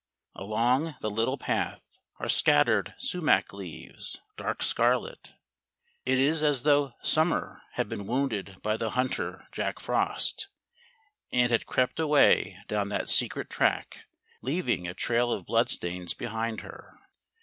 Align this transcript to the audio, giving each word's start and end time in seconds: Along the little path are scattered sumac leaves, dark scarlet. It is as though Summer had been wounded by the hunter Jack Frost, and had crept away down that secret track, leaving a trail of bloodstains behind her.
Along 0.33 0.95
the 1.01 1.11
little 1.11 1.37
path 1.37 1.99
are 2.19 2.27
scattered 2.27 2.95
sumac 2.97 3.53
leaves, 3.53 4.19
dark 4.35 4.63
scarlet. 4.63 5.33
It 6.07 6.17
is 6.17 6.41
as 6.41 6.63
though 6.63 6.93
Summer 7.03 7.61
had 7.73 7.87
been 7.87 8.07
wounded 8.07 8.57
by 8.63 8.77
the 8.77 8.89
hunter 8.89 9.45
Jack 9.51 9.79
Frost, 9.79 10.47
and 11.31 11.51
had 11.51 11.67
crept 11.67 11.99
away 11.99 12.57
down 12.67 12.89
that 12.89 13.09
secret 13.09 13.47
track, 13.47 14.05
leaving 14.41 14.87
a 14.87 14.95
trail 14.95 15.31
of 15.31 15.45
bloodstains 15.45 16.15
behind 16.15 16.61
her. 16.61 16.97